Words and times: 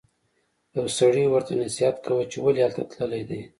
یو 0.75 0.85
سړي 0.97 1.23
ورته 1.29 1.53
نصیحت 1.63 1.95
کاوه 2.05 2.25
چې 2.31 2.37
ولې 2.43 2.61
هلته 2.65 2.83
تللی 2.91 3.23
دی. 3.29 3.41